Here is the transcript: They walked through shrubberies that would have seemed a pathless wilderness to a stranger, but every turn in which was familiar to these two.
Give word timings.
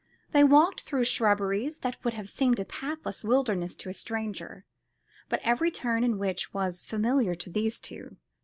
They 0.31 0.43
walked 0.43 0.81
through 0.81 1.03
shrubberies 1.03 1.77
that 1.81 2.03
would 2.03 2.15
have 2.15 2.27
seemed 2.27 2.59
a 2.59 2.65
pathless 2.65 3.23
wilderness 3.23 3.75
to 3.75 3.89
a 3.91 3.93
stranger, 3.93 4.65
but 5.29 5.39
every 5.43 5.69
turn 5.69 6.03
in 6.03 6.17
which 6.17 6.55
was 6.55 6.81
familiar 6.81 7.35
to 7.35 7.51
these 7.51 7.79
two. 7.79 8.17